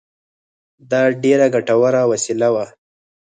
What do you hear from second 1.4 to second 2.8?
ګټوره وسیله وه